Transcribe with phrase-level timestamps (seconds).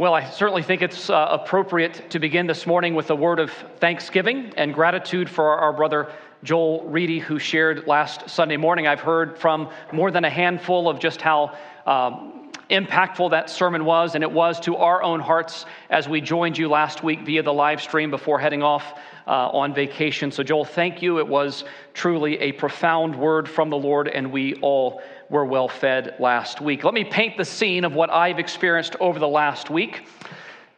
[0.00, 3.50] Well, I certainly think it's uh, appropriate to begin this morning with a word of
[3.80, 6.12] thanksgiving and gratitude for our, brother
[6.44, 8.86] Joel Reedy, who shared last Sunday morning.
[8.86, 14.14] I've heard from more than a handful of just how um, impactful that sermon was,
[14.14, 17.52] and it was to our own hearts as we joined you last week via the
[17.52, 20.30] live stream before heading off uh, on vacation.
[20.30, 21.18] So, Joel, thank you.
[21.18, 26.14] It was truly a profound word from the Lord, and we all were well fed
[26.18, 26.84] last week.
[26.84, 30.06] Let me paint the scene of what I've experienced over the last week.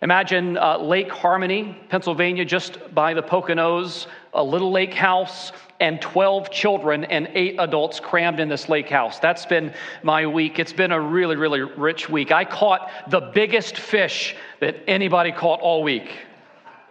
[0.02, 6.50] Imagine uh, Lake Harmony, Pennsylvania, just by the Poconos, a little lake house, and 12
[6.50, 9.18] children and eight adults crammed in this lake house.
[9.18, 9.72] That's been
[10.02, 10.58] my week.
[10.58, 12.32] It's been a really, really rich week.
[12.32, 16.12] I caught the biggest fish that anybody caught all week.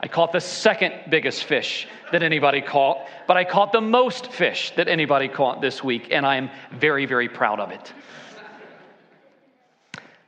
[0.01, 4.71] I caught the second biggest fish that anybody caught, but I caught the most fish
[4.77, 7.93] that anybody caught this week, and I am very, very proud of it.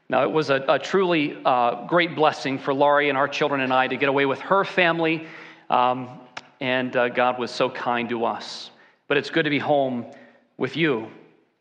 [0.09, 3.71] Now, it was a, a truly uh, great blessing for Laurie and our children and
[3.71, 5.25] I to get away with her family,
[5.69, 6.19] um,
[6.59, 8.71] and uh, God was so kind to us.
[9.07, 10.05] But it's good to be home
[10.57, 11.09] with you.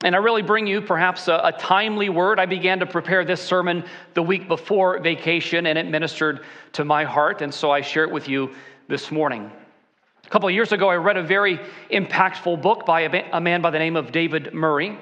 [0.03, 2.41] And I really bring you perhaps a, a, timely word.
[2.41, 3.85] I began to prepare this sermon
[4.15, 6.41] the week before vacation, and it ministered
[6.73, 8.55] to my heart, and so I share it with you
[8.89, 9.51] this morning.
[10.25, 13.61] A couple of years ago, I read a very impactful book by a, a man
[13.61, 14.99] by the name of David Murray.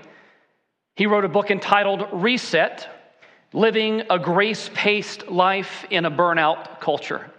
[0.96, 2.88] He wrote a book entitled Reset
[3.52, 7.30] Living a Grace Paced Life in a Burnout Culture.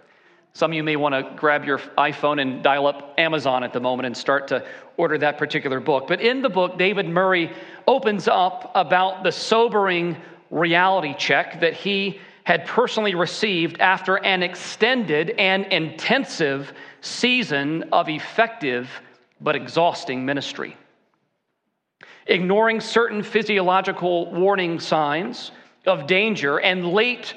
[0.52, 3.80] Some of you may want to grab your iPhone and dial up Amazon at the
[3.80, 4.64] moment and start to
[4.96, 6.08] order that particular book.
[6.08, 7.52] But in the book, David Murray
[7.86, 10.16] opens up about the sobering
[10.50, 18.90] reality check that he had personally received after an extended and intensive season of effective
[19.40, 20.76] but exhausting ministry.
[22.26, 25.52] Ignoring certain physiological warning signs
[25.86, 27.34] of danger and late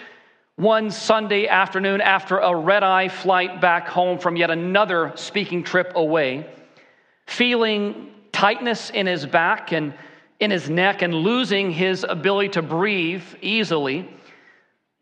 [0.55, 5.93] one Sunday afternoon after a red eye flight back home from yet another speaking trip
[5.95, 6.47] away,
[7.25, 9.93] feeling tightness in his back and
[10.39, 14.09] in his neck and losing his ability to breathe easily,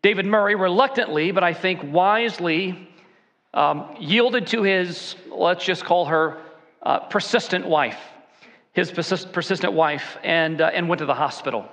[0.02, 2.88] David Murray reluctantly, but I think wisely,
[3.52, 6.38] um, yielded to his, let's just call her,
[6.82, 7.98] uh, persistent wife,
[8.72, 11.68] his persist- persistent wife, and, uh, and went to the hospital.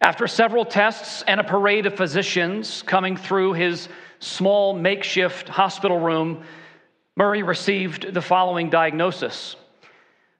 [0.00, 6.44] After several tests and a parade of physicians coming through his small makeshift hospital room,
[7.16, 9.56] Murray received the following diagnosis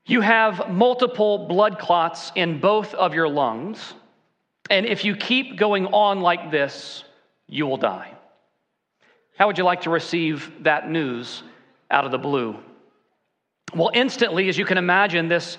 [0.05, 3.94] You have multiple blood clots in both of your lungs,
[4.69, 7.05] and if you keep going on like this,
[7.49, 8.12] you will die.
[9.38, 11.43] How would you like to receive that news
[11.91, 12.56] out of the blue?
[13.75, 15.59] Well, instantly, as you can imagine, this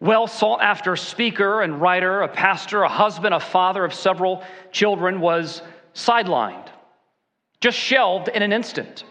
[0.00, 5.20] well sought after speaker and writer, a pastor, a husband, a father of several children,
[5.20, 5.62] was
[5.94, 6.68] sidelined,
[7.60, 9.04] just shelved in an instant.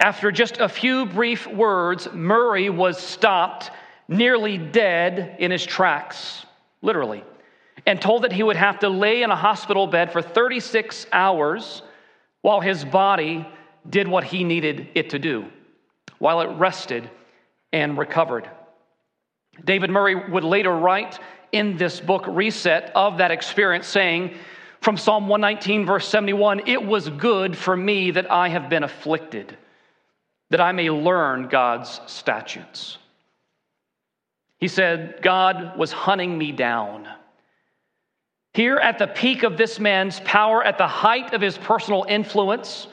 [0.00, 3.70] After just a few brief words, Murray was stopped,
[4.08, 6.44] nearly dead in his tracks,
[6.82, 7.24] literally,
[7.86, 11.82] and told that he would have to lay in a hospital bed for 36 hours
[12.42, 13.46] while his body
[13.88, 15.46] did what he needed it to do,
[16.18, 17.08] while it rested
[17.72, 18.48] and recovered.
[19.64, 21.18] David Murray would later write
[21.52, 24.34] in this book, Reset, of that experience, saying
[24.80, 29.56] from Psalm 119, verse 71, It was good for me that I have been afflicted,
[30.50, 32.98] that I may learn God's statutes.
[34.58, 37.08] He said, God was hunting me down.
[38.54, 42.88] Here at the peak of this man's power, at the height of his personal influence,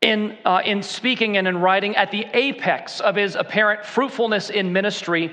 [0.00, 4.72] in, uh, in speaking and in writing, at the apex of his apparent fruitfulness in
[4.72, 5.30] ministry,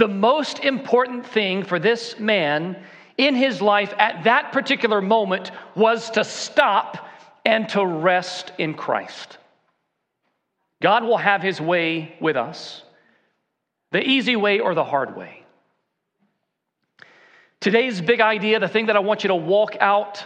[0.00, 2.82] the most important thing for this man
[3.18, 7.06] in his life at that particular moment was to stop
[7.44, 9.36] and to rest in Christ.
[10.80, 12.82] God will have his way with us,
[13.92, 15.44] the easy way or the hard way.
[17.60, 20.24] Today's big idea, the thing that I want you to walk out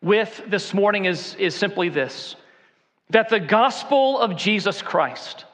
[0.00, 2.36] with this morning is, is simply this
[3.10, 5.44] that the gospel of Jesus Christ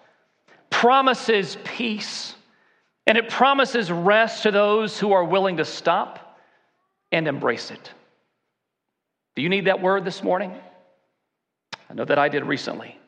[0.69, 2.35] promises peace
[3.07, 6.39] and it promises rest to those who are willing to stop
[7.13, 7.93] and embrace it.
[9.37, 10.55] Do you need that word this morning?
[11.91, 12.99] I know that I did recently.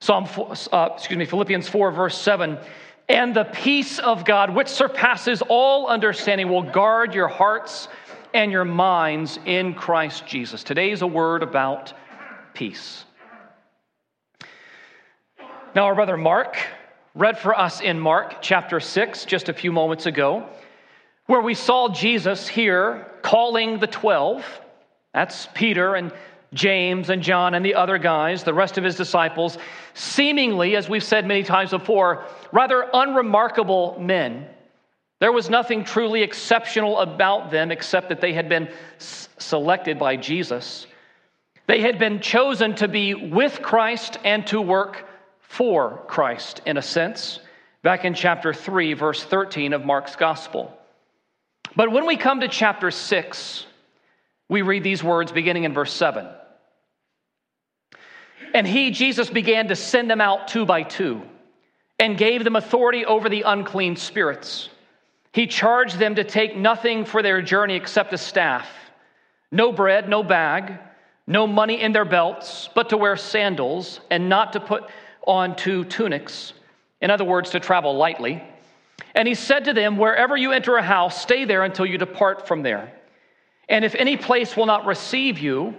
[0.00, 0.28] Psalm,
[0.72, 2.58] uh, excuse me, Philippians 4, verse 7.
[3.08, 7.88] And the peace of God, which surpasses all understanding, will guard your hearts
[8.32, 10.62] and your minds in Christ Jesus.
[10.62, 11.92] Today's a word about
[12.54, 13.04] peace.
[15.74, 16.56] Now, our brother Mark
[17.14, 20.46] read for us in Mark chapter 6 just a few moments ago,
[21.26, 24.44] where we saw Jesus here calling the 12
[25.12, 26.12] That's Peter and
[26.52, 29.58] James and John and the other guys, the rest of his disciples,
[29.94, 34.46] seemingly, as we've said many times before, rather unremarkable men.
[35.20, 38.68] There was nothing truly exceptional about them except that they had been
[38.98, 40.86] selected by Jesus.
[41.66, 45.06] They had been chosen to be with Christ and to work
[45.50, 47.40] for Christ, in a sense,
[47.82, 50.72] back in chapter 3, verse 13 of Mark's gospel.
[51.74, 53.66] But when we come to chapter 6,
[54.48, 56.28] we read these words beginning in verse 7.
[58.54, 61.20] And he, Jesus, began to send them out two by two
[61.98, 64.68] and gave them authority over the unclean spirits.
[65.32, 68.68] He charged them to take nothing for their journey except a staff,
[69.50, 70.78] no bread, no bag,
[71.26, 74.84] no money in their belts, but to wear sandals and not to put
[75.26, 76.52] on two tunics.
[77.00, 78.42] In other words, to travel lightly.
[79.14, 82.46] And he said to them, Wherever you enter a house, stay there until you depart
[82.46, 82.92] from there.
[83.68, 85.74] And if any place will not receive you,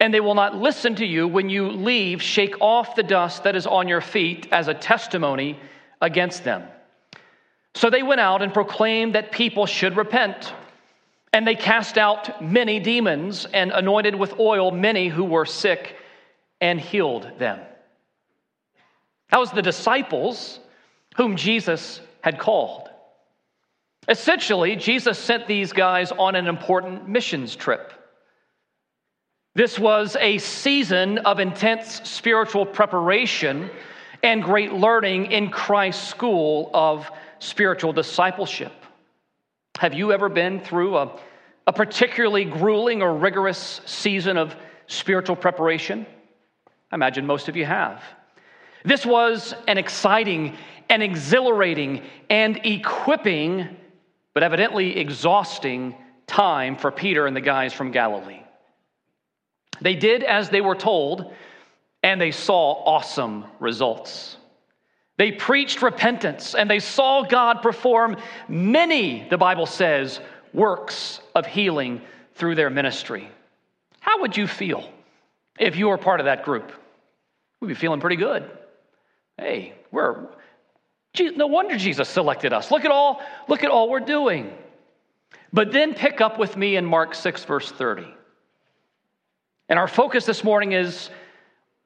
[0.00, 3.56] and they will not listen to you when you leave, shake off the dust that
[3.56, 5.58] is on your feet as a testimony
[6.00, 6.64] against them.
[7.74, 10.52] So they went out and proclaimed that people should repent.
[11.32, 15.96] And they cast out many demons and anointed with oil many who were sick
[16.60, 17.60] and healed them.
[19.30, 20.60] That was the disciples
[21.16, 22.88] whom Jesus had called.
[24.08, 27.92] Essentially, Jesus sent these guys on an important missions trip.
[29.54, 33.70] This was a season of intense spiritual preparation
[34.22, 38.72] and great learning in Christ's school of spiritual discipleship.
[39.78, 41.18] Have you ever been through a,
[41.66, 44.54] a particularly grueling or rigorous season of
[44.86, 46.06] spiritual preparation?
[46.90, 48.02] I imagine most of you have.
[48.86, 50.56] This was an exciting
[50.88, 53.76] and exhilarating and equipping,
[54.32, 55.96] but evidently exhausting
[56.28, 58.42] time for Peter and the guys from Galilee.
[59.80, 61.34] They did as they were told,
[62.04, 64.36] and they saw awesome results.
[65.16, 68.16] They preached repentance, and they saw God perform
[68.48, 70.20] many, the Bible says,
[70.52, 72.02] works of healing
[72.34, 73.28] through their ministry.
[73.98, 74.88] How would you feel
[75.58, 76.70] if you were part of that group?
[77.60, 78.48] We'd be feeling pretty good.
[79.38, 80.28] Hey, we're
[81.18, 82.70] no wonder Jesus selected us.
[82.70, 84.52] Look at all, look at all we're doing.
[85.52, 88.06] But then pick up with me in Mark 6, verse 30.
[89.68, 91.10] And our focus this morning is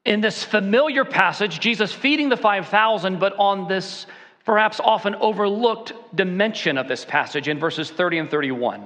[0.03, 4.05] in this familiar passage, Jesus feeding the 5,000, but on this
[4.43, 8.85] perhaps often overlooked dimension of this passage in verses 30 and 31.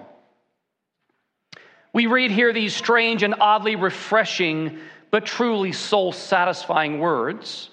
[1.93, 4.79] We read here these strange and oddly refreshing,
[5.11, 7.69] but truly soul satisfying words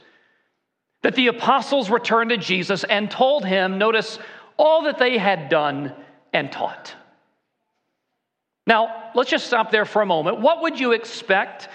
[1.02, 4.18] that the apostles returned to Jesus and told him, notice,
[4.56, 5.92] all that they had done
[6.32, 6.94] and taught.
[8.66, 10.40] Now, let's just stop there for a moment.
[10.40, 11.68] What would you expect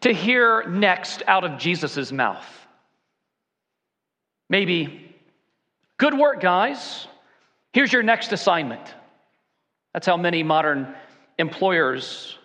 [0.00, 2.46] to hear next out of Jesus' mouth?
[4.48, 5.14] Maybe,
[5.98, 7.06] good work, guys.
[7.72, 8.82] Here's your next assignment.
[9.92, 10.94] That's how many modern
[11.38, 12.38] employers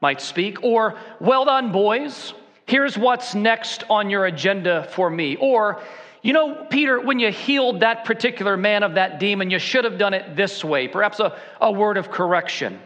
[0.00, 0.64] might speak.
[0.64, 2.34] Or, well done, boys.
[2.70, 5.34] Here's what's next on your agenda for me.
[5.34, 5.82] Or,
[6.22, 9.98] you know, Peter, when you healed that particular man of that demon, you should have
[9.98, 10.86] done it this way.
[10.86, 12.78] Perhaps a, a word of correction.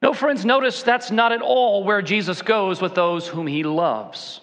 [0.00, 4.40] No, friends, notice that's not at all where Jesus goes with those whom he loves.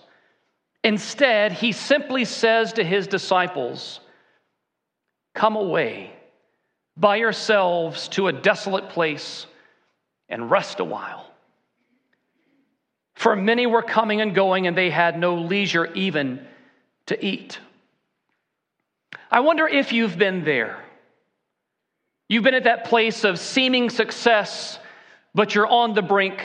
[0.84, 4.00] Instead, he simply says to his disciples,
[5.34, 6.13] Come away
[6.96, 9.48] by yourselves to a desolate place
[10.29, 11.31] and rest a while.
[13.15, 16.45] For many were coming and going, and they had no leisure even
[17.07, 17.60] to eat.
[19.31, 20.84] I wonder if you've been there.
[22.29, 24.79] You've been at that place of seeming success
[25.36, 26.43] but you're on the brink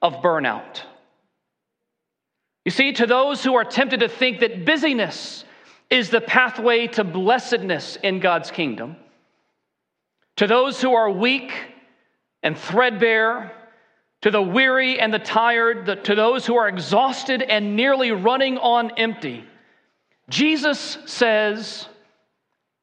[0.00, 0.80] of burnout.
[2.64, 5.44] You see, to those who are tempted to think that busyness
[5.90, 8.96] is the pathway to blessedness in God's kingdom,
[10.36, 11.52] to those who are weak
[12.42, 13.52] and threadbare,
[14.22, 18.92] to the weary and the tired, to those who are exhausted and nearly running on
[18.92, 19.44] empty,
[20.28, 21.86] Jesus says,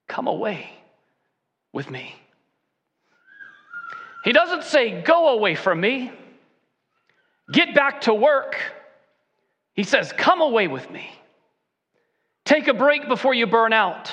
[0.08, 0.69] Come away
[1.72, 2.15] with me.
[4.24, 6.12] He doesn't say, Go away from me,
[7.51, 8.58] get back to work.
[9.74, 11.10] He says, Come away with me.
[12.43, 14.12] Take a break before you burn out,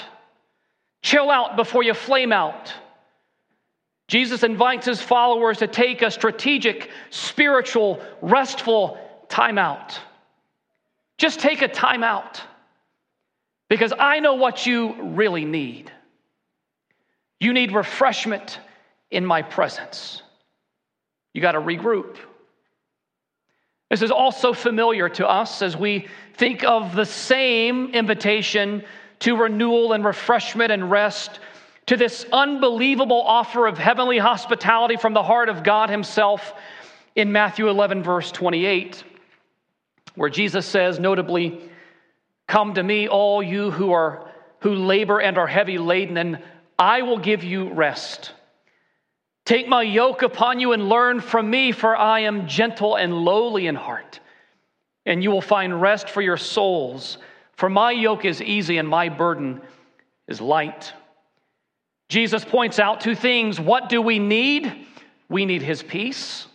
[1.02, 2.72] chill out before you flame out.
[4.08, 8.98] Jesus invites his followers to take a strategic, spiritual, restful
[9.28, 9.98] time out.
[11.18, 12.40] Just take a time out
[13.68, 15.90] because I know what you really need.
[17.40, 18.60] You need refreshment
[19.10, 20.22] in my presence.
[21.34, 22.16] You got to regroup.
[23.90, 28.84] This is also familiar to us as we think of the same invitation
[29.20, 31.40] to renewal and refreshment and rest,
[31.86, 36.52] to this unbelievable offer of heavenly hospitality from the heart of God Himself
[37.14, 39.04] in Matthew 11, verse 28,
[40.14, 41.60] where Jesus says, notably,
[42.48, 46.42] Come to me, all you who are who labor and are heavy laden, and
[46.78, 48.32] I will give you rest.
[49.44, 53.66] Take my yoke upon you and learn from me, for I am gentle and lowly
[53.66, 54.18] in heart,
[55.04, 57.18] and you will find rest for your souls.
[57.52, 59.60] For my yoke is easy and my burden
[60.26, 60.92] is light.
[62.08, 63.58] Jesus points out two things.
[63.60, 64.86] What do we need?
[65.28, 66.46] We need his peace.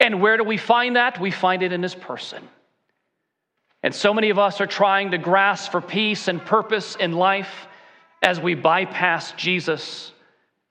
[0.00, 1.20] And where do we find that?
[1.20, 2.42] We find it in his person.
[3.82, 7.68] And so many of us are trying to grasp for peace and purpose in life
[8.22, 10.12] as we bypass Jesus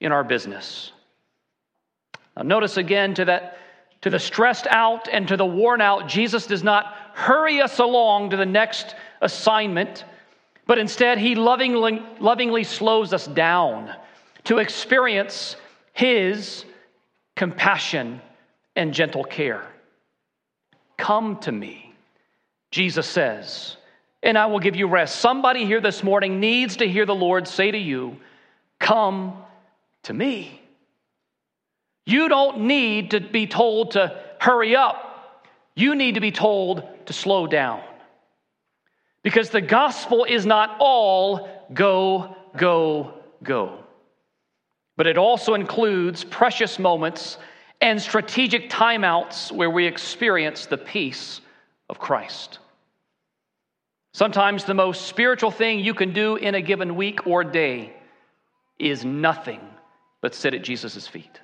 [0.02, 0.92] in our business.
[2.36, 3.58] Now, notice again to that
[4.02, 8.30] to the stressed out and to the worn out, Jesus does not hurry us along
[8.30, 10.06] to the next assignment,
[10.68, 13.94] but instead he lovingly, lovingly slows us down
[14.46, 15.56] to experience
[15.94, 16.66] his
[17.36, 18.22] compassion
[18.76, 19.66] and gentle care.
[20.98, 21.94] Come to me,
[22.72, 23.78] Jesus says,
[24.24, 25.18] and I will give you rest.
[25.18, 28.18] Somebody here this morning needs to hear the Lord say to you,
[28.80, 29.34] Come
[30.04, 30.62] to me.
[32.06, 35.46] You don't need to be told to hurry up.
[35.76, 37.82] You need to be told to slow down.
[39.26, 43.80] Because the gospel is not all go, go, go.
[44.98, 47.40] But it also includes precious moments
[47.82, 51.42] and strategic timeouts where we experience the peace
[51.90, 52.60] of Christ.
[54.14, 57.96] Sometimes the most spiritual thing you can do in a given week or day
[58.78, 59.60] is nothing
[60.22, 61.42] but sit at Jesus' feet.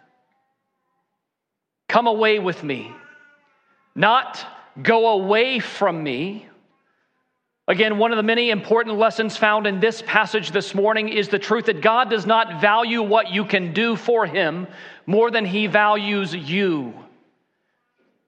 [1.90, 2.94] Come away with me.
[3.96, 4.46] Not
[4.84, 6.46] go away from me.
[7.68, 11.39] Again, one of the many important lessons found in this passage this morning is the
[11.39, 14.68] truth that God does not value what you can do for Him
[15.06, 16.94] more than He values you.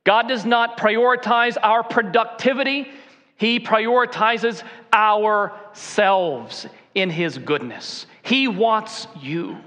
[0.03, 2.91] God does not prioritize our productivity,
[3.35, 4.63] He prioritizes
[4.93, 8.05] ourselves in His goodness.
[8.21, 9.57] He wants you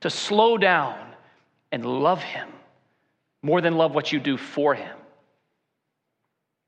[0.00, 0.98] to slow down
[1.70, 2.48] and love Him
[3.42, 4.96] more than love what you do for Him.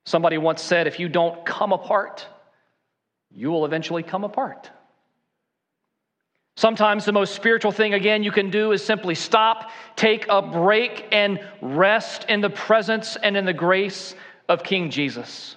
[0.07, 2.27] Somebody once said, if you don't come apart,
[3.35, 4.71] you will eventually come apart.
[6.57, 11.05] Sometimes the most spiritual thing, again, you can do is simply stop, take a break,
[11.11, 14.15] and rest in the presence and in the grace
[14.49, 15.57] of King Jesus.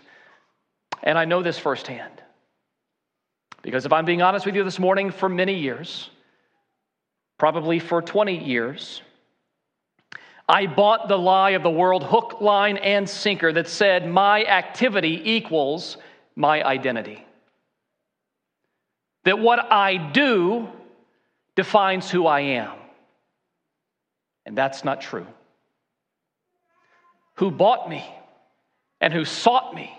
[1.03, 2.23] And I know this firsthand.
[3.61, 6.09] Because if I'm being honest with you this morning, for many years,
[7.37, 9.03] probably for 20 years,
[10.49, 15.21] I bought the lie of the world hook, line, and sinker that said my activity
[15.23, 15.97] equals
[16.35, 17.26] my identity.
[19.27, 20.69] That what I do
[21.57, 22.71] defines who I am.
[24.45, 25.27] And that's not true.
[27.35, 28.05] Who bought me
[29.01, 29.91] and who sought me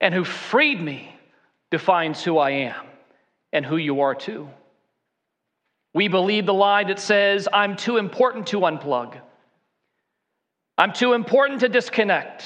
[0.00, 1.14] and who freed me
[1.70, 2.86] defines who I am
[3.52, 4.48] and who you are too.
[5.92, 9.20] We believe the lie that says, I'm too important to unplug.
[10.78, 12.42] I'm too important to disconnect.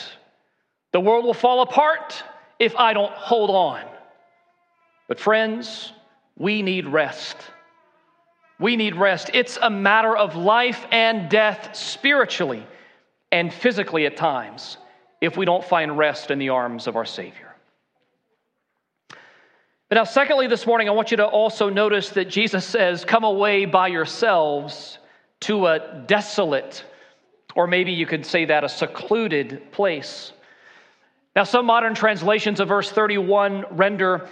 [0.90, 2.20] The world will fall apart
[2.58, 3.84] if I don't hold on.
[5.06, 5.92] But, friends,
[6.36, 7.36] we need rest.
[8.58, 9.30] We need rest.
[9.34, 12.66] It's a matter of life and death spiritually
[13.32, 14.76] and physically at times
[15.20, 17.54] if we don't find rest in the arms of our Savior.
[19.88, 23.24] But now, secondly, this morning, I want you to also notice that Jesus says, Come
[23.24, 24.98] away by yourselves
[25.40, 26.84] to a desolate
[27.54, 30.32] or maybe you could say that a secluded place.
[31.34, 34.28] Now, some modern translations of verse 31 render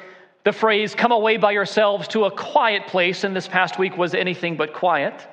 [0.49, 4.15] the phrase, come away by yourselves to a quiet place, and this past week was
[4.15, 5.27] anything but quiet.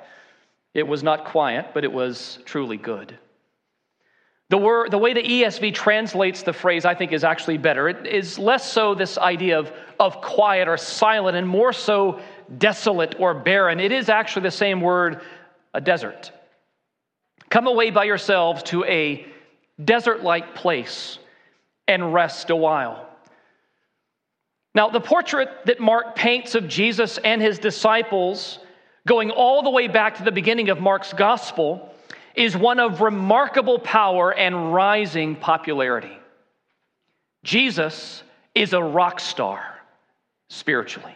[0.74, 3.18] It was not quiet, but it was truly good.
[4.50, 7.88] The, word, the way the ESV translates the phrase, I think, is actually better.
[7.88, 12.20] It is less so this idea of, of quiet or silent, and more so
[12.58, 13.80] desolate or barren.
[13.80, 15.22] It is actually the same word,
[15.72, 16.30] a desert.
[17.48, 19.24] Come away by yourselves to a
[19.82, 21.18] desert like place
[21.88, 23.05] and rest a while.
[24.76, 28.58] Now, the portrait that Mark paints of Jesus and his disciples,
[29.06, 31.94] going all the way back to the beginning of Mark's gospel,
[32.34, 36.18] is one of remarkable power and rising popularity.
[37.42, 38.22] Jesus
[38.54, 39.64] is a rock star
[40.50, 41.14] spiritually.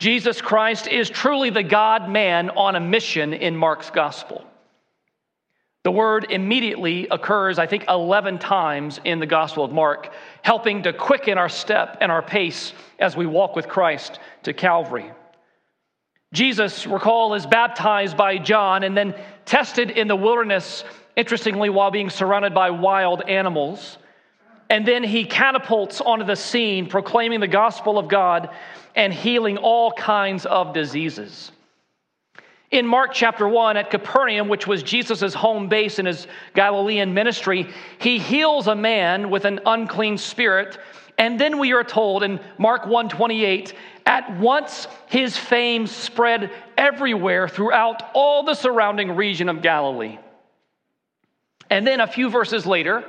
[0.00, 4.44] Jesus Christ is truly the God man on a mission in Mark's gospel.
[5.84, 10.10] The word immediately occurs, I think, 11 times in the Gospel of Mark,
[10.40, 15.12] helping to quicken our step and our pace as we walk with Christ to Calvary.
[16.32, 19.14] Jesus, recall, is baptized by John and then
[19.44, 20.84] tested in the wilderness,
[21.16, 23.98] interestingly, while being surrounded by wild animals.
[24.70, 28.48] And then he catapults onto the scene, proclaiming the gospel of God
[28.96, 31.52] and healing all kinds of diseases.
[32.74, 37.68] In Mark chapter 1 at Capernaum, which was Jesus' home base in his Galilean ministry,
[37.98, 40.78] he heals a man with an unclean spirit.
[41.16, 48.10] And then we are told in Mark 1:28, at once his fame spread everywhere throughout
[48.12, 50.18] all the surrounding region of Galilee.
[51.70, 53.04] And then a few verses later,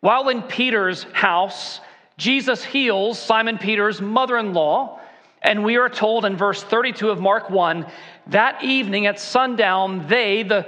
[0.00, 1.80] while in Peter's house,
[2.18, 5.00] Jesus heals Simon Peter's mother in law
[5.42, 7.84] and we are told in verse 32 of Mark 1
[8.28, 10.66] that evening at sundown, they, the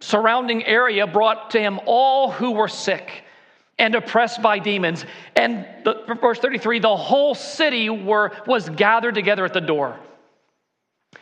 [0.00, 3.24] surrounding area, brought to him all who were sick
[3.78, 5.04] and oppressed by demons.
[5.36, 9.98] And the, verse 33 the whole city were, was gathered together at the door.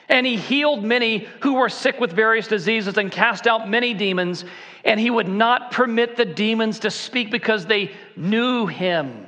[0.08, 4.44] And he healed many who were sick with various diseases and cast out many demons.
[4.84, 9.26] And he would not permit the demons to speak because they knew him.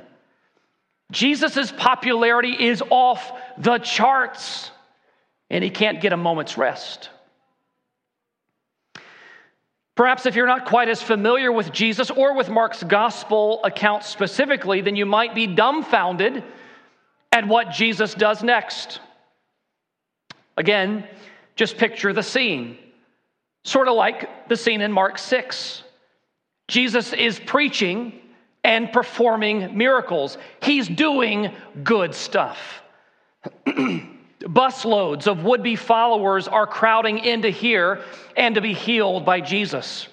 [1.11, 4.71] Jesus' popularity is off the charts,
[5.49, 7.09] and he can't get a moment's rest.
[9.95, 14.79] Perhaps if you're not quite as familiar with Jesus or with Mark's gospel account specifically,
[14.79, 16.43] then you might be dumbfounded
[17.33, 19.01] at what Jesus does next.
[20.55, 21.05] Again,
[21.55, 22.77] just picture the scene,
[23.65, 25.83] sort of like the scene in Mark 6.
[26.69, 28.13] Jesus is preaching
[28.63, 30.37] and performing miracles.
[30.61, 31.53] He's doing
[31.83, 32.83] good stuff.
[34.49, 38.01] Busloads of would be followers are crowding into here
[38.35, 40.07] and to be healed by Jesus.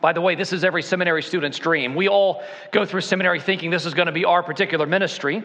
[0.00, 1.94] By the way, this is every seminary student's dream.
[1.94, 5.42] We all go through seminary thinking this is going to be our particular ministry.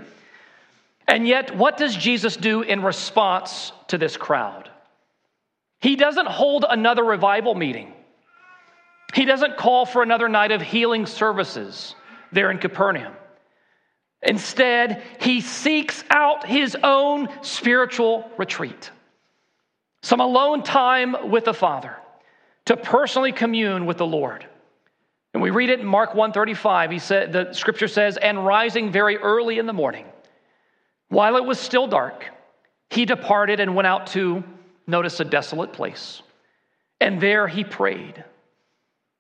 [1.08, 4.70] And yet, what does Jesus do in response to this crowd?
[5.80, 7.94] He doesn't hold another revival meeting.
[9.14, 11.96] He doesn't call for another night of healing services
[12.32, 13.14] there in Capernaum.
[14.24, 18.90] Instead, he seeks out his own spiritual retreat,
[20.02, 21.96] some alone time with the Father
[22.66, 24.46] to personally commune with the Lord.
[25.34, 26.92] And we read it in Mark 135.
[26.92, 30.06] He said the scripture says, "And rising very early in the morning,
[31.10, 32.32] while it was still dark,
[32.90, 34.44] he departed and went out to
[34.88, 36.22] notice a desolate place.
[37.00, 38.24] And there he prayed.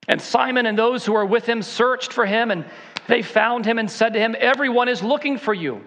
[0.08, 2.66] And Simon and those who were with him searched for him and
[3.08, 5.82] they found him and said to him, Everyone is looking for you.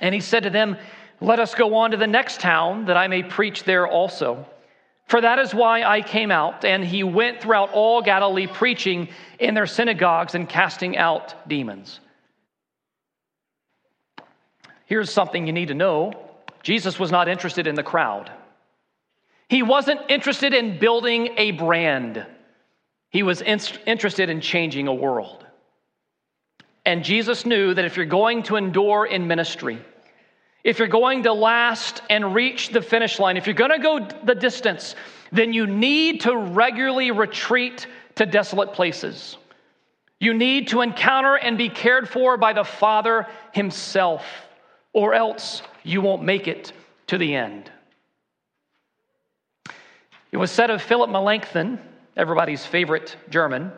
[0.00, 0.76] And he said to them,
[1.20, 4.46] Let us go on to the next town, that I may preach there also.
[5.06, 6.64] For that is why I came out.
[6.64, 12.00] And he went throughout all Galilee, preaching in their synagogues and casting out demons.
[14.86, 16.12] Here's something you need to know
[16.62, 18.30] Jesus was not interested in the crowd,
[19.48, 22.26] he wasn't interested in building a brand,
[23.10, 25.41] he was in- interested in changing a world.
[26.84, 29.78] And Jesus knew that if you're going to endure in ministry,
[30.64, 34.06] if you're going to last and reach the finish line, if you're going to go
[34.24, 34.94] the distance,
[35.30, 39.36] then you need to regularly retreat to desolate places.
[40.20, 44.24] You need to encounter and be cared for by the Father Himself,
[44.92, 46.72] or else you won't make it
[47.08, 47.70] to the end.
[50.30, 51.78] It was said of Philip Melanchthon,
[52.16, 53.72] everybody's favorite German,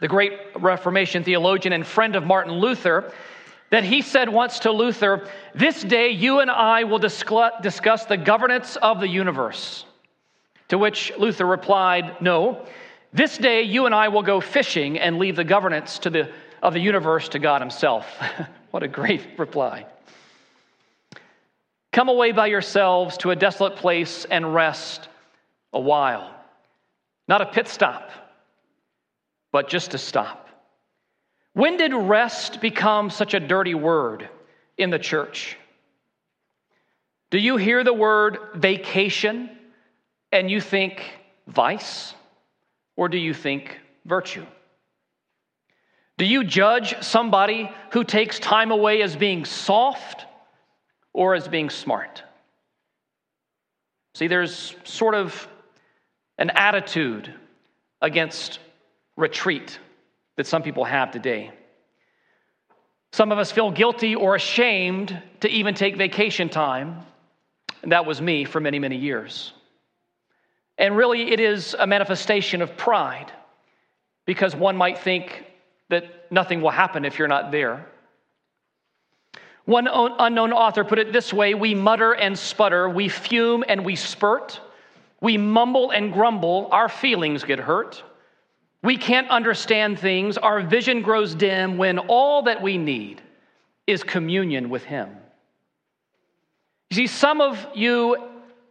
[0.00, 3.12] the great Reformation theologian and friend of Martin Luther,
[3.68, 8.76] that he said once to Luther, This day you and I will discuss the governance
[8.76, 9.84] of the universe.
[10.68, 12.66] To which Luther replied, No,
[13.12, 16.30] this day you and I will go fishing and leave the governance to the,
[16.62, 18.06] of the universe to God Himself.
[18.70, 19.86] what a great reply.
[21.92, 25.08] Come away by yourselves to a desolate place and rest
[25.72, 26.34] a while.
[27.28, 28.10] Not a pit stop
[29.52, 30.48] but just to stop.
[31.52, 34.28] When did rest become such a dirty word
[34.78, 35.56] in the church?
[37.30, 39.50] Do you hear the word vacation
[40.32, 41.02] and you think
[41.46, 42.14] vice,
[42.96, 44.46] or do you think virtue?
[46.18, 50.26] Do you judge somebody who takes time away as being soft
[51.12, 52.22] or as being smart?
[54.14, 55.48] See, there's sort of
[56.36, 57.32] an attitude
[58.02, 58.58] against
[59.20, 59.78] retreat
[60.36, 61.52] that some people have today.
[63.12, 67.04] Some of us feel guilty or ashamed to even take vacation time,
[67.82, 69.52] and that was me for many, many years.
[70.78, 73.30] And really, it is a manifestation of pride
[74.26, 75.44] because one might think
[75.88, 77.86] that nothing will happen if you're not there.
[79.64, 83.96] One unknown author put it this way We mutter and sputter, we fume and we
[83.96, 84.60] spurt,
[85.20, 88.02] we mumble and grumble, our feelings get hurt.
[88.82, 93.20] We can't understand things, our vision grows dim when all that we need
[93.86, 95.10] is communion with Him.
[96.90, 98.16] You see, some of you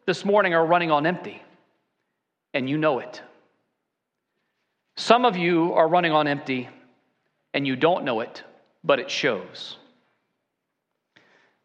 [0.05, 1.41] this morning are running on empty,
[2.53, 3.21] and you know it.
[4.97, 6.67] Some of you are running on empty,
[7.53, 8.43] and you don't know it,
[8.83, 9.77] but it shows.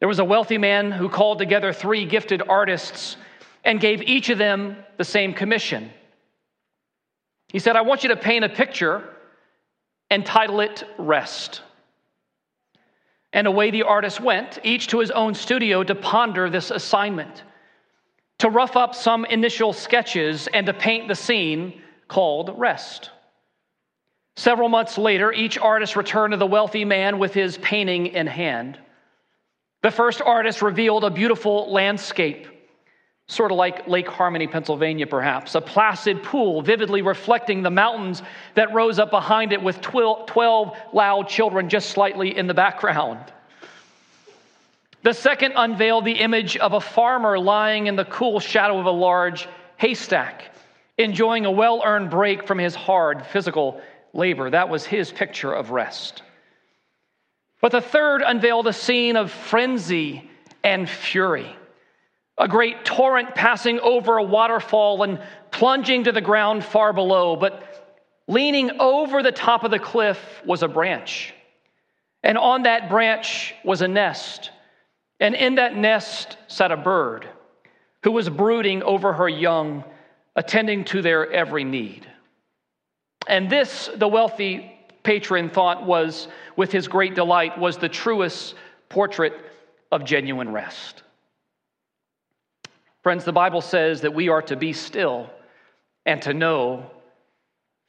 [0.00, 3.16] There was a wealthy man who called together three gifted artists
[3.64, 5.90] and gave each of them the same commission.
[7.54, 9.08] He said, I want you to paint a picture
[10.10, 11.62] and title it Rest.
[13.32, 17.44] And away the artists went, each to his own studio to ponder this assignment,
[18.40, 23.12] to rough up some initial sketches and to paint the scene called Rest.
[24.34, 28.80] Several months later, each artist returned to the wealthy man with his painting in hand.
[29.84, 32.48] The first artist revealed a beautiful landscape,
[33.26, 38.22] sort of like Lake Harmony, Pennsylvania, perhaps, a placid pool vividly reflecting the mountains
[38.54, 43.20] that rose up behind it with 12 loud children just slightly in the background.
[45.02, 48.90] The second unveiled the image of a farmer lying in the cool shadow of a
[48.90, 50.54] large haystack,
[50.98, 53.80] enjoying a well earned break from his hard physical
[54.12, 54.50] labor.
[54.50, 56.22] That was his picture of rest.
[57.60, 60.30] But the third unveiled a scene of frenzy
[60.62, 61.54] and fury.
[62.36, 65.20] A great torrent passing over a waterfall and
[65.50, 67.94] plunging to the ground far below, but
[68.26, 71.32] leaning over the top of the cliff was a branch.
[72.22, 74.50] And on that branch was a nest
[75.20, 77.28] and in that nest sat a bird
[78.02, 79.84] who was brooding over her young,
[80.36, 82.06] attending to their every need.
[83.26, 84.70] And this, the wealthy
[85.02, 88.54] patron thought was, with his great delight, was the truest
[88.88, 89.32] portrait
[89.90, 91.02] of genuine rest.
[93.04, 95.28] Friends, the Bible says that we are to be still
[96.06, 96.90] and to know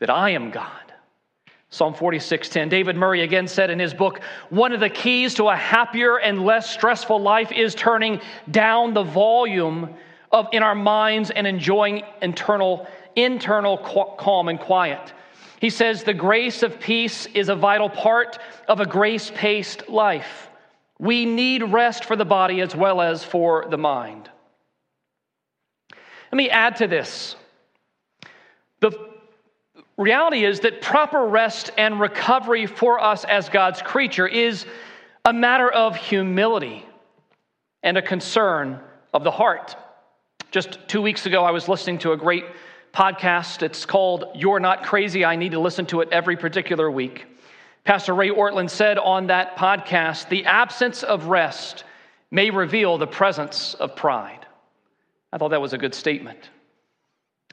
[0.02, 0.94] that I am God.
[1.70, 2.68] Psalm 46:10.
[2.68, 6.46] David Murray again said in his book, one of the keys to a happier and
[6.46, 8.20] less stressful life is turning
[8.52, 9.96] down the volume
[10.34, 15.14] of in our minds and enjoying internal internal calm and quiet.
[15.62, 20.50] He says the grace of peace is a vital part of a grace-paced life.
[21.00, 24.30] We need rest for the body as well as for the mind.
[26.32, 27.36] Let me add to this.
[28.82, 28.92] The
[29.98, 34.66] reality is that proper rest and recovery for us as God's creature is
[35.24, 36.86] a matter of humility
[37.84, 38.80] and a concern
[39.14, 39.76] of the heart.
[40.52, 42.46] Just two weeks ago, I was listening to a great
[42.94, 43.62] podcast.
[43.62, 45.26] It's called You're Not Crazy.
[45.26, 47.26] I need to listen to it every particular week.
[47.84, 51.84] Pastor Ray Ortlund said on that podcast the absence of rest
[52.32, 54.45] may reveal the presence of pride.
[55.36, 56.50] I thought that was a good statement.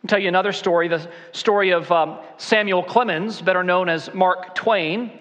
[0.04, 4.54] I'll tell you another story the story of um, Samuel Clemens, better known as Mark
[4.54, 5.18] Twain,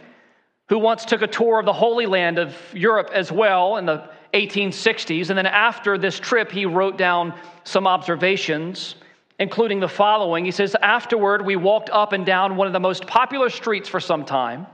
[0.70, 4.08] who once took a tour of the Holy Land of Europe as well in the
[4.36, 5.30] 1860s.
[5.30, 8.94] And then after this trip, he wrote down some observations,
[9.40, 10.46] including the following.
[10.46, 14.00] He says, Afterward, we walked up and down one of the most popular streets for
[14.00, 14.68] some time,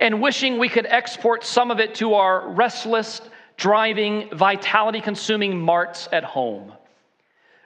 [0.00, 3.20] and wishing we could export some of it to our restless,
[3.56, 6.72] driving, vitality consuming marts at home.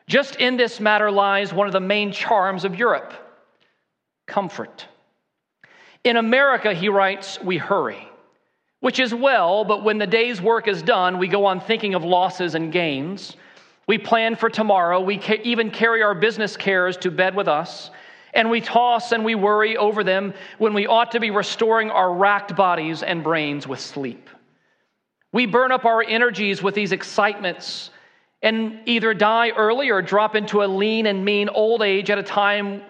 [0.08, 3.12] Just in this matter lies one of the main charms of Europe
[4.26, 4.86] comfort.
[6.02, 8.08] In America, he writes, we hurry,
[8.80, 12.04] which is well, but when the day's work is done, we go on thinking of
[12.04, 13.36] losses and gains.
[13.86, 15.00] We plan for tomorrow.
[15.00, 17.90] We ca- even carry our business cares to bed with us,
[18.32, 22.14] and we toss and we worry over them when we ought to be restoring our
[22.14, 24.30] racked bodies and brains with sleep.
[25.32, 27.90] We burn up our energies with these excitements
[28.42, 32.22] and either die early or drop into a lean and mean old age at a
[32.22, 32.82] time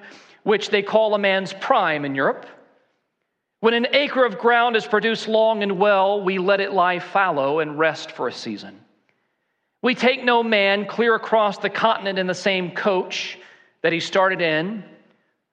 [0.42, 2.46] which they call a man's prime in Europe.
[3.60, 7.58] When an acre of ground is produced long and well, we let it lie fallow
[7.58, 8.78] and rest for a season.
[9.82, 13.38] We take no man clear across the continent in the same coach
[13.82, 14.84] that he started in.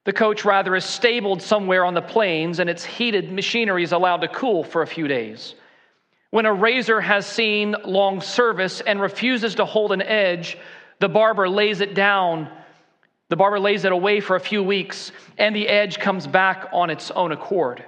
[0.04, 4.20] The coach, rather, is stabled somewhere on the plains, and its heated machinery is allowed
[4.20, 5.54] to cool for a few days.
[6.36, 10.58] When a razor has seen long service and refuses to hold an edge,
[10.98, 12.50] the barber lays it down.
[13.30, 16.90] The barber lays it away for a few weeks, and the edge comes back on
[16.90, 17.86] its own accord.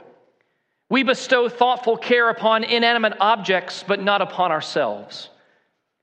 [0.88, 5.28] We bestow thoughtful care upon inanimate objects, but not upon ourselves.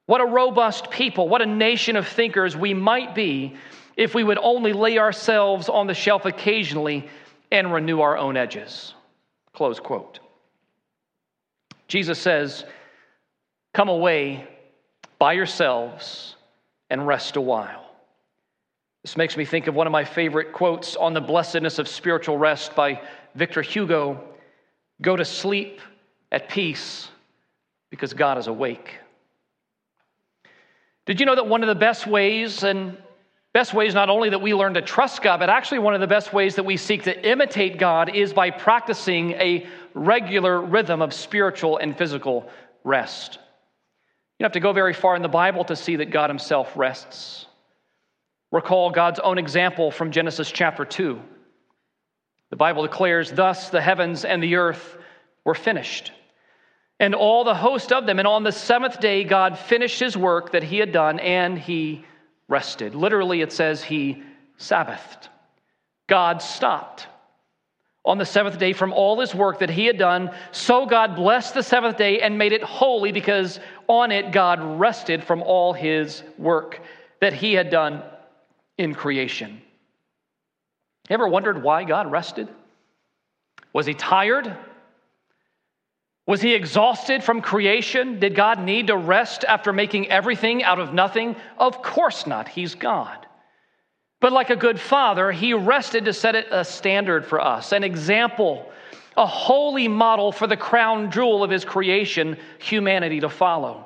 [0.05, 3.55] What a robust people, what a nation of thinkers we might be
[3.97, 7.09] if we would only lay ourselves on the shelf occasionally
[7.51, 8.93] and renew our own edges.
[9.51, 10.19] Close quote.
[11.87, 12.65] Jesus says,
[13.73, 14.47] Come away
[15.19, 16.35] by yourselves
[16.89, 17.83] and rest a while.
[19.03, 22.37] This makes me think of one of my favorite quotes on the blessedness of spiritual
[22.37, 23.01] rest by
[23.35, 24.23] Victor Hugo
[25.01, 25.81] Go to sleep
[26.31, 27.09] at peace
[27.89, 28.97] because God is awake.
[31.05, 32.97] Did you know that one of the best ways, and
[33.53, 36.07] best ways not only that we learn to trust God, but actually one of the
[36.07, 41.11] best ways that we seek to imitate God is by practicing a regular rhythm of
[41.11, 42.47] spiritual and physical
[42.83, 43.39] rest?
[44.37, 46.71] You don't have to go very far in the Bible to see that God Himself
[46.75, 47.47] rests.
[48.51, 51.19] Recall God's own example from Genesis chapter 2.
[52.51, 54.97] The Bible declares, Thus the heavens and the earth
[55.43, 56.11] were finished
[56.99, 58.19] and all the host of them.
[58.19, 62.05] And on the seventh day, God finished his work that he had done, and he
[62.47, 62.95] rested.
[62.95, 64.23] Literally, it says he
[64.57, 65.27] Sabbathed.
[66.07, 67.07] God stopped
[68.05, 70.31] on the seventh day from all his work that he had done.
[70.51, 75.23] So God blessed the seventh day and made it holy because on it God rested
[75.23, 76.81] from all his work
[77.19, 78.03] that he had done
[78.77, 79.61] in creation.
[81.09, 82.47] Ever wondered why God rested?
[83.73, 84.55] Was he tired?
[86.27, 88.19] Was he exhausted from creation?
[88.19, 91.35] Did God need to rest after making everything out of nothing?
[91.57, 92.47] Of course not.
[92.47, 93.24] He's God.
[94.25, 97.83] But like a good father, he rested to set it a standard for us, an
[97.83, 98.71] example,
[99.15, 103.85] a holy model for the crown jewel of his creation, humanity, to follow.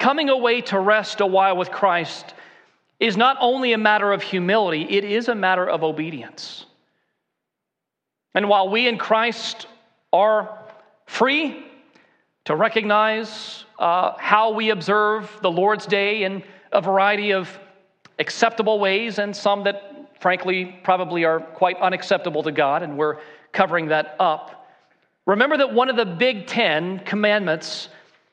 [0.00, 2.34] Coming away to rest a while with Christ
[2.98, 6.66] is not only a matter of humility, it is a matter of obedience.
[8.34, 9.68] And while we in Christ
[10.12, 10.58] are
[11.06, 11.64] free
[12.46, 16.42] to recognize uh, how we observe the Lord's Day in
[16.72, 17.48] a variety of
[18.20, 23.16] acceptable ways and some that, frankly, probably are quite unacceptable to God, and we're
[23.52, 24.68] covering that up.
[25.26, 27.88] Remember that one of the big Ten commandments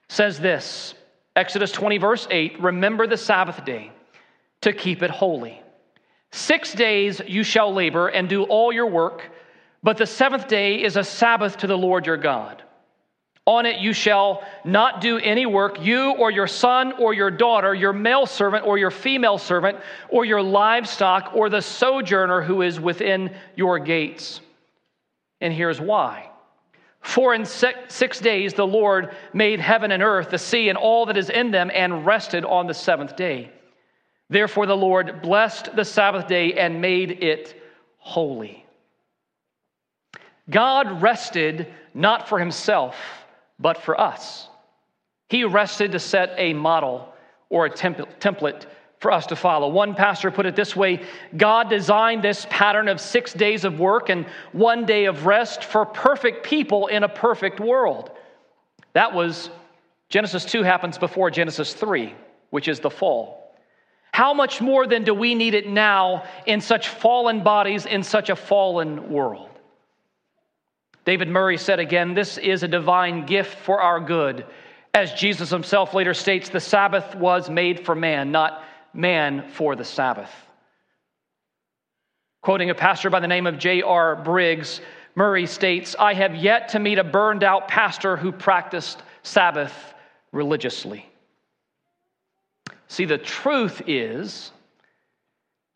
[0.09, 0.93] says this
[1.35, 3.91] Exodus 20, verse 8 Remember the Sabbath day
[4.61, 5.59] to keep it holy.
[6.31, 9.23] Six days you shall labor and do all your work
[9.83, 12.63] but the seventh day is a Sabbath to the Lord your God.
[13.47, 17.73] On it you shall not do any work, you or your son or your daughter,
[17.73, 19.77] your male servant or your female servant,
[20.09, 24.41] or your livestock, or the sojourner who is within your gates.
[25.39, 26.29] And here's why.
[26.99, 31.15] For in six days the Lord made heaven and earth, the sea, and all that
[31.15, 33.49] is in them, and rested on the seventh day.
[34.29, 37.61] Therefore the Lord blessed the Sabbath day and made it
[37.97, 38.65] holy.
[40.49, 42.97] God rested not for himself,
[43.59, 44.47] but for us.
[45.29, 47.13] He rested to set a model
[47.49, 48.65] or a template
[48.99, 49.67] for us to follow.
[49.67, 51.03] One pastor put it this way
[51.35, 55.85] God designed this pattern of six days of work and one day of rest for
[55.85, 58.11] perfect people in a perfect world.
[58.93, 59.49] That was
[60.09, 62.15] Genesis 2 happens before Genesis 3,
[62.49, 63.55] which is the fall.
[64.11, 68.29] How much more then do we need it now in such fallen bodies in such
[68.29, 69.49] a fallen world?
[71.07, 74.45] David Murray said again, This is a divine gift for our good.
[74.93, 78.61] As Jesus himself later states, the Sabbath was made for man, not
[78.93, 80.29] man for the Sabbath.
[82.41, 84.17] Quoting a pastor by the name of J.R.
[84.17, 84.81] Briggs,
[85.15, 89.93] Murray states, I have yet to meet a burned out pastor who practiced Sabbath
[90.33, 91.09] religiously.
[92.89, 94.51] See, the truth is,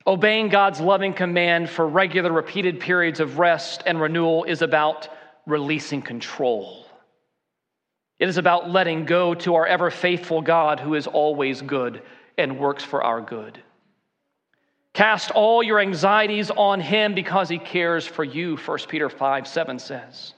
[0.06, 5.08] obeying God's loving command for regular, repeated periods of rest and renewal is about
[5.46, 6.86] releasing control.
[8.20, 12.04] It is about letting go to our ever faithful God who is always good
[12.38, 13.62] and works for our good.
[14.94, 19.80] Cast all your anxieties on him because he cares for you, 1 Peter 5 7
[19.80, 20.34] says.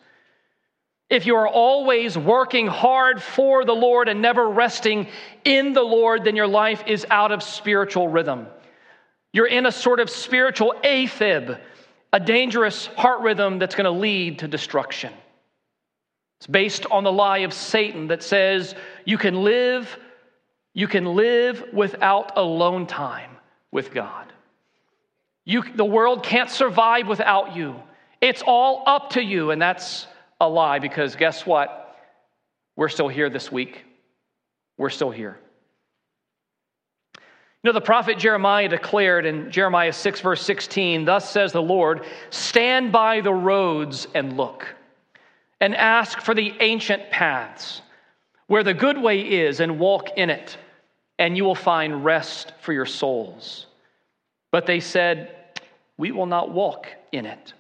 [1.10, 5.08] If you are always working hard for the Lord and never resting
[5.44, 8.48] in the Lord, then your life is out of spiritual rhythm.
[9.32, 11.60] You're in a sort of spiritual AFib
[12.14, 15.12] a dangerous heart rhythm that's going to lead to destruction.
[16.40, 19.98] It's based on the lie of Satan that says you can live
[20.74, 23.30] you can live without alone time
[23.72, 24.34] with God.
[25.46, 27.76] You, the world can't survive without you.
[28.22, 30.08] It's all up to you, and that's
[30.42, 31.96] a lie because guess what?
[32.76, 33.86] We're still here this week.
[34.78, 35.38] We're still here.
[37.64, 42.06] You know, the prophet Jeremiah declared in Jeremiah 6, verse 16, Thus says the Lord,
[42.30, 44.68] stand by the roads and look,
[45.62, 47.82] and ask for the ancient paths,
[48.48, 50.58] where the good way is, and walk in it.
[51.20, 53.68] and you will find rest for your souls.
[54.52, 55.36] But they said,
[55.98, 57.54] We will not walk in it.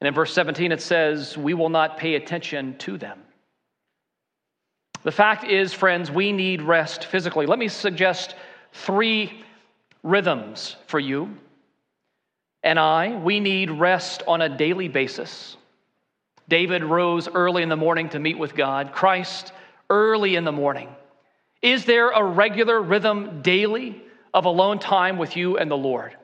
[0.00, 3.20] And in verse 17, it says, We will not pay attention to them.
[5.02, 7.46] The fact is, friends, we need rest physically.
[7.46, 8.34] Let me suggest
[8.74, 9.42] three
[10.02, 11.30] rhythms for you
[12.62, 13.16] and I.
[13.16, 15.56] We need rest on a daily basis.
[16.48, 19.52] David rose early in the morning to meet with God, Christ
[19.88, 20.88] early in the morning.
[21.62, 24.02] Is there a regular rhythm daily
[24.34, 26.16] of alone time with you and the Lord?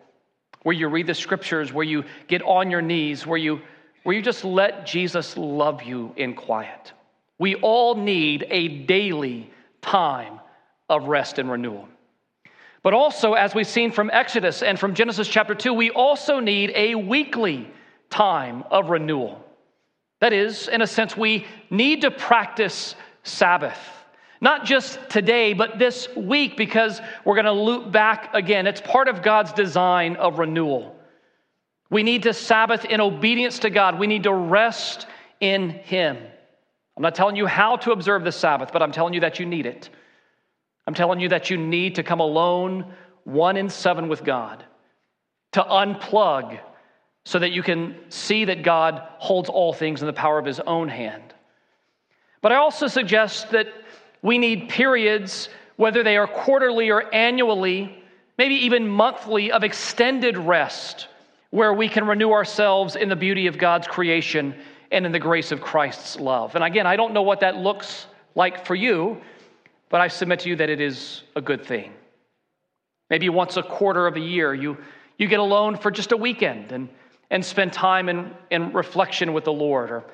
[0.62, 3.60] Where you read the scriptures, where you get on your knees, where you,
[4.02, 6.92] where you just let Jesus love you in quiet.
[7.38, 10.40] We all need a daily time
[10.90, 11.88] of rest and renewal.
[12.82, 16.72] But also, as we've seen from Exodus and from Genesis chapter 2, we also need
[16.74, 17.70] a weekly
[18.08, 19.44] time of renewal.
[20.20, 23.78] That is, in a sense, we need to practice Sabbath.
[24.40, 28.66] Not just today, but this week, because we're going to loop back again.
[28.66, 30.96] It's part of God's design of renewal.
[31.90, 33.98] We need to Sabbath in obedience to God.
[33.98, 35.06] We need to rest
[35.40, 36.16] in Him.
[36.96, 39.44] I'm not telling you how to observe the Sabbath, but I'm telling you that you
[39.44, 39.90] need it.
[40.86, 42.92] I'm telling you that you need to come alone,
[43.24, 44.64] one in seven with God,
[45.52, 46.58] to unplug
[47.24, 50.60] so that you can see that God holds all things in the power of His
[50.60, 51.34] own hand.
[52.40, 53.68] But I also suggest that
[54.22, 58.02] we need periods, whether they are quarterly or annually,
[58.38, 61.08] maybe even monthly, of extended rest
[61.50, 64.54] where we can renew ourselves in the beauty of God's creation
[64.90, 66.54] and in the grace of Christ's love.
[66.54, 69.20] And again, I don't know what that looks like for you,
[69.90, 71.92] but I submit to you that it is a good thing.
[73.10, 74.78] Maybe once a quarter of a year, you,
[75.18, 76.88] you get alone for just a weekend and,
[77.30, 80.04] and spend time in, in reflection with the Lord, or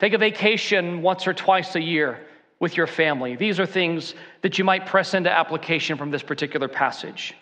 [0.00, 2.18] take a vacation once or twice a year
[2.58, 3.36] with your family.
[3.36, 7.34] These are things that you might press into application from this particular passage.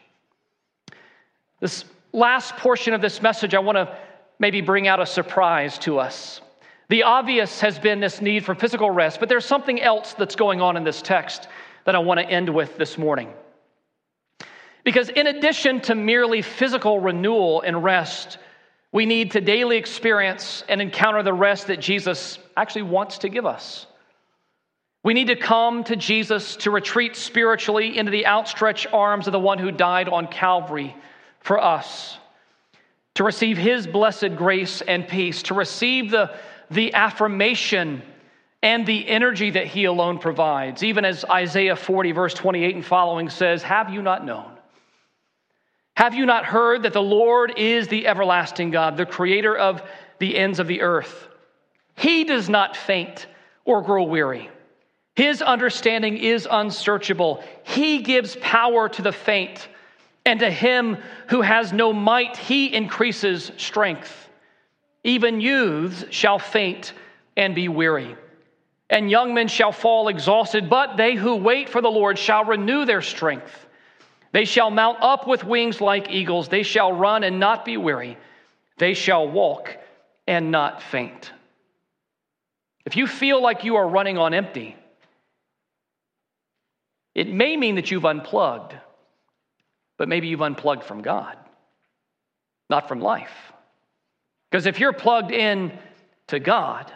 [1.61, 3.97] This last portion of this message, I want to
[4.41, 6.41] maybe bring out a surprise to us.
[6.89, 10.61] The obvious has been this need for physical rest, but there's something else that's going
[10.61, 11.49] on in this text
[11.85, 13.33] that I want to end with this morning.
[14.85, 18.39] Because in addition to merely physical renewal and rest,
[18.93, 23.47] we need to daily experience and encounter the rest that Jesus actually wants to give
[23.47, 23.87] us.
[25.03, 29.41] We need to come to Jesus to retreat spiritually into the outstretched arms of the
[29.41, 30.97] one who died on Calvary
[31.41, 32.17] for us,
[33.15, 36.35] to receive his blessed grace and peace, to receive the,
[36.71, 38.03] the affirmation
[38.65, 40.83] and the energy that he alone provides.
[40.83, 44.51] Even as Isaiah 40, verse 28 and following says, Have you not known?
[45.99, 49.83] Have you not heard that the Lord is the everlasting God, the creator of
[50.19, 51.29] the ends of the earth?
[51.95, 53.27] He does not faint
[53.67, 54.49] or grow weary.
[55.15, 57.45] His understanding is unsearchable.
[57.65, 59.69] He gives power to the faint,
[60.25, 60.97] and to him
[61.29, 64.31] who has no might, he increases strength.
[65.05, 66.95] Even youths shall faint
[67.37, 68.17] and be weary,
[68.91, 72.85] and young men shall fall exhausted, but they who wait for the Lord shall renew
[72.85, 73.67] their strength.
[74.33, 78.19] They shall mount up with wings like eagles, they shall run and not be weary,
[78.79, 79.77] they shall walk
[80.27, 81.33] and not faint.
[82.85, 84.77] If you feel like you are running on empty,
[87.15, 88.75] it may mean that you've unplugged,
[89.97, 91.37] but maybe you've unplugged from God,
[92.69, 93.53] not from life.
[94.51, 95.73] Because if you're plugged in
[96.27, 96.93] to God,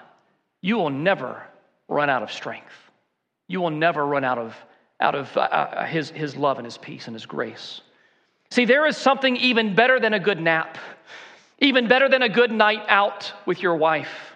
[0.61, 1.48] you will never
[1.89, 2.73] run out of strength.
[3.49, 4.55] You will never run out of,
[5.01, 7.81] out of uh, uh, his, his love and His peace and His grace.
[8.51, 10.79] See, there is something even better than a good nap,
[11.59, 14.35] even better than a good night out with your wife,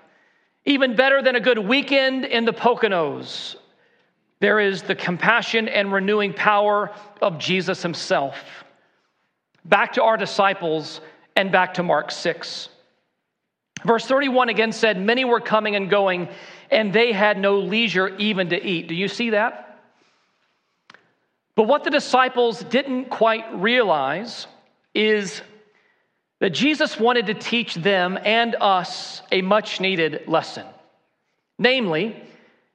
[0.64, 3.56] even better than a good weekend in the Poconos
[4.42, 8.36] there is the compassion and renewing power of Jesus himself.
[9.64, 11.00] Back to our disciples
[11.36, 12.68] and back to Mark 6.
[13.84, 16.28] Verse 31 again said, Many were coming and going,
[16.72, 18.88] and they had no leisure even to eat.
[18.88, 19.78] Do you see that?
[21.54, 24.46] But what the disciples didn't quite realize
[24.94, 25.42] is
[26.40, 30.66] that Jesus wanted to teach them and us a much needed lesson.
[31.58, 32.20] Namely,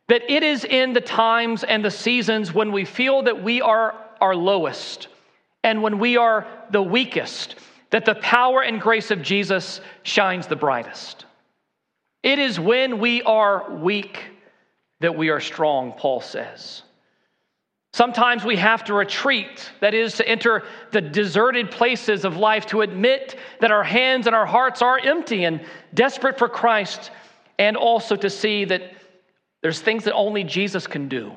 [0.07, 3.95] that it is in the times and the seasons when we feel that we are
[4.21, 5.07] our lowest
[5.63, 7.55] and when we are the weakest
[7.89, 11.25] that the power and grace of Jesus shines the brightest.
[12.23, 14.23] It is when we are weak
[14.99, 16.83] that we are strong, Paul says.
[17.93, 22.81] Sometimes we have to retreat, that is, to enter the deserted places of life, to
[22.81, 27.09] admit that our hands and our hearts are empty and desperate for Christ,
[27.57, 28.93] and also to see that
[29.61, 31.31] there's things that only Jesus can do,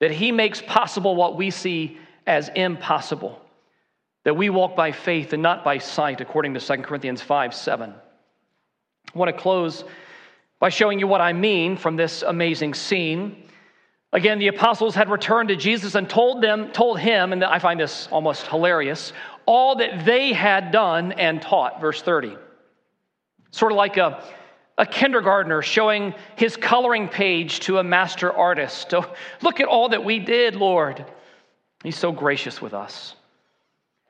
[0.00, 3.40] that He makes possible what we see as impossible.
[4.24, 7.94] That we walk by faith and not by sight, according to 2 Corinthians 5 7.
[9.16, 9.82] Want to close
[10.60, 13.44] by showing you what I mean from this amazing scene.
[14.12, 17.80] Again, the apostles had returned to Jesus and told them, told him, and I find
[17.80, 19.12] this almost hilarious,
[19.46, 21.80] all that they had done and taught.
[21.80, 22.36] Verse 30.
[23.50, 24.22] Sort of like a,
[24.78, 28.94] a kindergartner showing his coloring page to a master artist.
[28.94, 31.04] Oh, look at all that we did, Lord.
[31.82, 33.15] He's so gracious with us.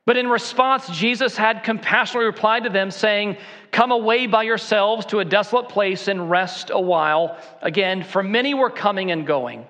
[0.06, 3.36] But in response, Jesus had compassionately replied to them, saying,
[3.72, 7.36] Come away by yourselves to a desolate place and rest a while.
[7.60, 9.66] Again, for many were coming and going,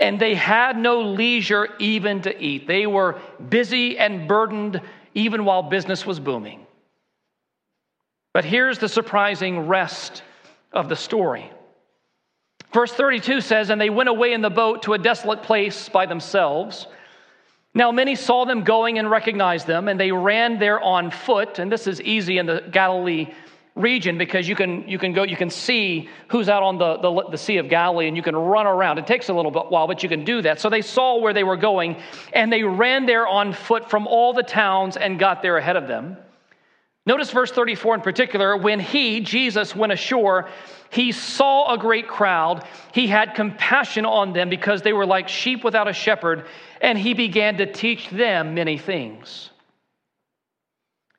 [0.00, 2.66] and they had no leisure even to eat.
[2.66, 4.80] They were busy and burdened
[5.14, 6.66] even while business was booming.
[8.34, 10.24] But here's the surprising rest
[10.72, 11.50] of the story.
[12.72, 16.06] Verse 32 says, And they went away in the boat to a desolate place by
[16.06, 16.88] themselves.
[17.76, 21.58] Now, many saw them going and recognized them, and they ran there on foot.
[21.58, 23.26] And this is easy in the Galilee
[23.74, 27.30] region because you can, you can go, you can see who's out on the, the,
[27.32, 28.98] the, Sea of Galilee and you can run around.
[28.98, 30.58] It takes a little bit while, but you can do that.
[30.58, 32.00] So they saw where they were going,
[32.32, 35.86] and they ran there on foot from all the towns and got there ahead of
[35.86, 36.16] them.
[37.04, 38.56] Notice verse 34 in particular.
[38.56, 40.48] When he, Jesus, went ashore,
[40.90, 42.64] he saw a great crowd.
[42.94, 46.46] He had compassion on them because they were like sheep without a shepherd,
[46.80, 49.50] and he began to teach them many things.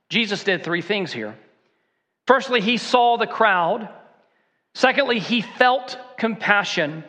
[0.10, 1.36] Jesus did three things here.
[2.26, 3.90] Firstly, he saw the crowd.
[4.74, 7.04] Secondly, he felt compassion.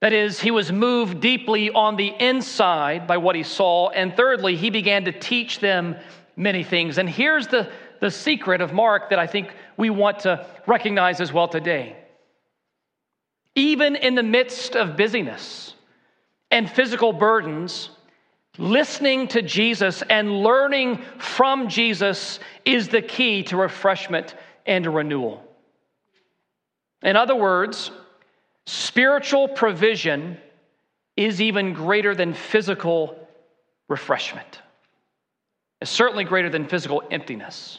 [0.00, 3.90] That is, he was moved deeply on the inside by what he saw.
[3.90, 5.96] And thirdly, he began to teach them
[6.36, 6.98] many things.
[6.98, 7.70] And here's the
[8.04, 9.48] the secret of Mark that I think
[9.78, 11.96] we want to recognize as well today.
[13.54, 15.73] Even in the midst of busyness
[16.50, 17.90] and physical burdens,
[18.58, 24.34] listening to Jesus and learning from Jesus is the key to refreshment
[24.66, 25.42] and renewal.
[27.02, 27.90] In other words,
[28.66, 30.38] spiritual provision
[31.16, 33.28] is even greater than physical
[33.88, 34.60] refreshment.
[35.80, 37.78] It's certainly greater than physical emptiness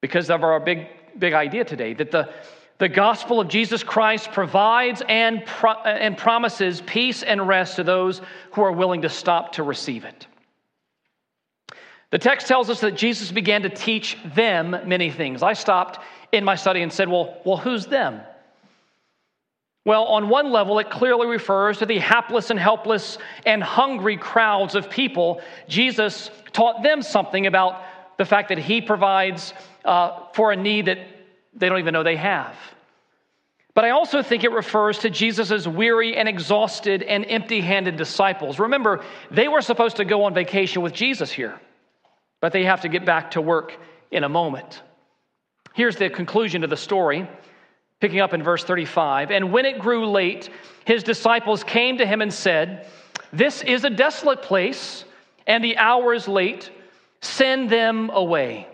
[0.00, 0.86] because of our big,
[1.18, 2.32] big idea today that the,
[2.78, 8.20] the gospel of Jesus Christ provides and, pro- and promises peace and rest to those
[8.52, 10.26] who are willing to stop to receive it.
[12.10, 15.42] The text tells us that Jesus began to teach them many things.
[15.42, 16.00] I stopped
[16.32, 18.20] in my study and said, Well, well who's them?
[19.84, 24.74] Well, on one level, it clearly refers to the hapless and helpless and hungry crowds
[24.74, 25.42] of people.
[25.68, 27.82] Jesus taught them something about
[28.16, 29.52] the fact that he provides
[29.84, 30.98] uh, for a need that
[31.54, 32.56] they don't even know they have.
[33.74, 38.60] But I also think it refers to Jesus' weary and exhausted and empty handed disciples.
[38.60, 39.02] Remember,
[39.32, 41.60] they were supposed to go on vacation with Jesus here,
[42.40, 43.76] but they have to get back to work
[44.12, 44.82] in a moment.
[45.74, 47.28] Here's the conclusion to the story,
[47.98, 49.32] picking up in verse 35.
[49.32, 50.50] And when it grew late,
[50.84, 52.86] his disciples came to him and said,
[53.32, 55.04] This is a desolate place,
[55.48, 56.70] and the hour is late.
[57.20, 58.68] Send them away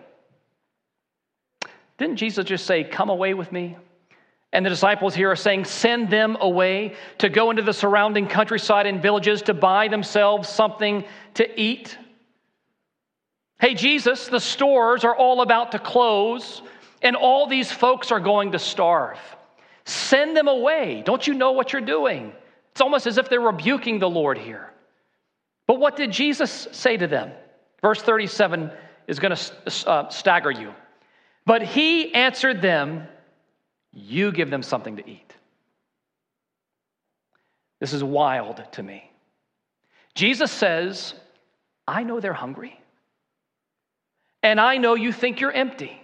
[2.00, 3.76] didn't Jesus just say, Come away with me?
[4.52, 8.86] And the disciples here are saying, Send them away to go into the surrounding countryside
[8.86, 11.96] and villages to buy themselves something to eat.
[13.60, 16.62] Hey, Jesus, the stores are all about to close,
[17.02, 19.18] and all these folks are going to starve.
[19.84, 21.02] Send them away.
[21.04, 22.32] Don't you know what you're doing?
[22.72, 24.70] It's almost as if they're rebuking the Lord here.
[25.66, 27.30] But what did Jesus say to them?
[27.82, 28.70] Verse 37
[29.06, 30.72] is going to uh, stagger you.
[31.46, 33.06] But he answered them,
[33.92, 35.34] You give them something to eat.
[37.80, 39.10] This is wild to me.
[40.14, 41.14] Jesus says,
[41.88, 42.78] I know they're hungry.
[44.42, 46.00] And I know you think you're empty.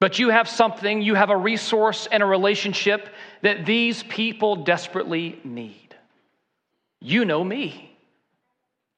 [0.00, 3.08] But you have something, you have a resource and a relationship
[3.42, 5.94] that these people desperately need.
[7.00, 7.96] You know me.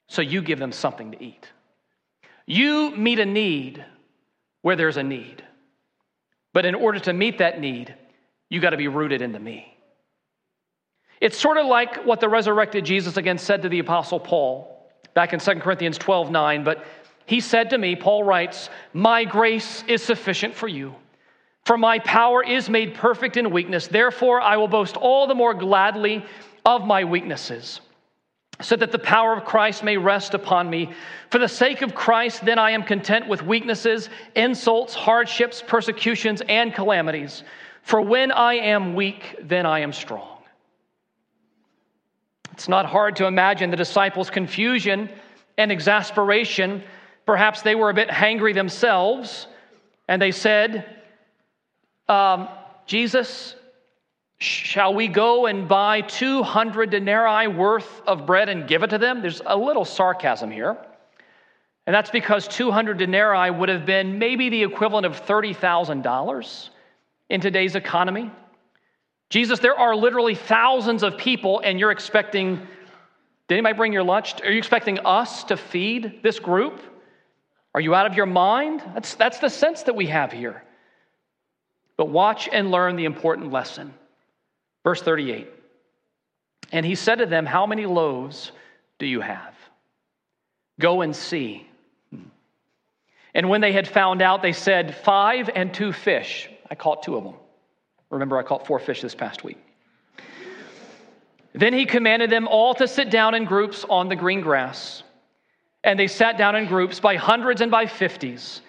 [0.07, 1.47] So you give them something to eat.
[2.45, 3.83] You meet a need
[4.63, 5.43] where there's a need.
[6.53, 7.93] But in order to meet that need,
[8.49, 9.77] you got to be rooted into me.
[11.21, 15.33] It's sort of like what the resurrected Jesus again said to the Apostle Paul back
[15.33, 16.63] in 2 Corinthians 12 9.
[16.63, 16.83] But
[17.25, 20.95] he said to me, Paul writes, My grace is sufficient for you,
[21.65, 23.87] for my power is made perfect in weakness.
[23.87, 26.25] Therefore, I will boast all the more gladly
[26.65, 27.81] of my weaknesses
[28.61, 30.91] so that the power of Christ may rest upon me.
[31.29, 36.73] For the sake of Christ, then I am content with weaknesses, insults, hardships, persecutions, and
[36.73, 37.43] calamities.
[37.81, 40.37] For when I am weak, then I am strong.
[42.51, 45.09] It's not hard to imagine the disciples' confusion
[45.57, 46.83] and exasperation.
[47.25, 49.47] Perhaps they were a bit hangry themselves,
[50.07, 50.99] and they said,
[52.07, 52.47] um,
[52.85, 53.55] Jesus,
[54.39, 59.21] shall we go and buy 200 denarii worth of bread and give it to them?
[59.21, 60.77] There's a little sarcasm here.
[61.85, 66.69] And that's because 200 denarii would have been maybe the equivalent of $30,000
[67.29, 68.31] in today's economy.
[69.29, 72.55] Jesus, there are literally thousands of people, and you're expecting,
[73.47, 74.39] did anybody bring your lunch?
[74.41, 76.81] Are you expecting us to feed this group?
[77.75, 78.83] Are you out of your mind?
[78.93, 80.63] That's, that's the sense that we have here.
[81.97, 83.93] But watch and learn the important lesson.
[84.83, 85.47] Verse 38
[86.71, 88.51] And he said to them, How many loaves
[88.99, 89.55] do you have?
[90.79, 91.67] Go and see.
[93.35, 96.49] And when they had found out, they said, Five and two fish.
[96.69, 97.35] I caught two of them.
[98.09, 99.57] Remember, I caught four fish this past week.
[101.53, 105.03] Then he commanded them all to sit down in groups on the green grass.
[105.83, 108.61] And they sat down in groups by hundreds and by fifties.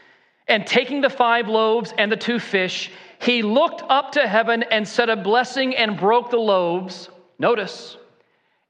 [0.48, 2.90] And taking the five loaves and the two fish,
[3.20, 7.08] he looked up to heaven and said a blessing and broke the loaves.
[7.38, 7.96] Notice,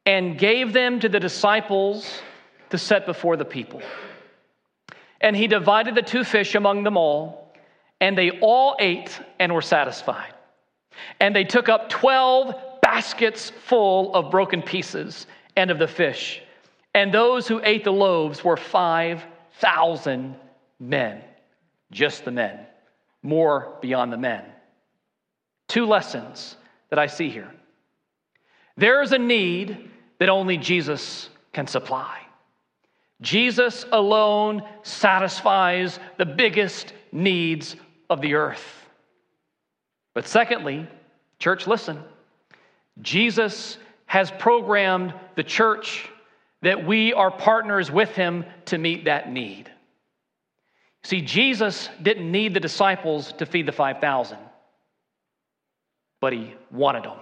[0.07, 2.23] and gave them to the disciples
[2.71, 3.83] to set before the people.
[5.21, 7.53] And he divided the two fish among them all,
[8.01, 10.33] and they all ate and were satisfied.
[11.21, 15.27] And they took up 12 baskets full of broken pieces
[15.57, 16.43] and of the fish.
[16.95, 20.37] And those who ate the loaves were 5,000
[20.79, 21.23] men,
[21.91, 22.67] just the men,
[23.25, 24.45] more beyond the men.
[25.67, 26.57] Two lessons
[26.91, 27.51] that I see here.
[28.77, 32.21] There is a need that only Jesus can supply.
[33.21, 37.75] Jesus alone satisfies the biggest needs
[38.11, 38.87] of the earth.
[40.13, 40.87] But secondly,
[41.39, 42.03] church, listen.
[43.01, 46.09] Jesus has programmed the church
[46.63, 49.71] that we are partners with him to meet that need.
[51.05, 54.39] See, Jesus didn't need the disciples to feed the 5,000,
[56.21, 57.19] but he wanted them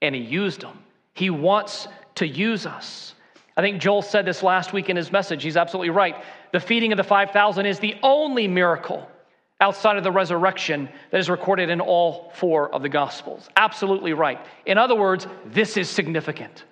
[0.00, 0.78] and he used them.
[1.12, 3.14] He wants to use us.
[3.56, 5.42] I think Joel said this last week in his message.
[5.42, 6.14] He's absolutely right.
[6.52, 9.10] The feeding of the 5,000 is the only miracle
[9.60, 13.48] outside of the resurrection that is recorded in all four of the Gospels.
[13.56, 14.38] Absolutely right.
[14.66, 16.64] In other words, this is significant.